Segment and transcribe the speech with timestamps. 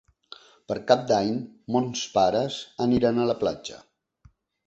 [0.69, 1.35] Per Cap d'Any
[1.75, 2.57] mons pares
[2.87, 3.77] aniran a la platja.